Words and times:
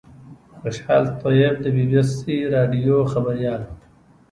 خوشحال 0.59 1.03
طیب 1.21 1.53
د 1.63 1.65
بي 1.75 1.85
بي 1.91 2.01
سي 2.17 2.37
راډیو 2.53 2.97
خبریال 3.11 3.61
و. 3.67 3.71